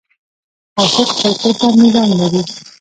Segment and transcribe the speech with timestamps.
[0.77, 2.41] هر څوک خپل کور ته میلان لري.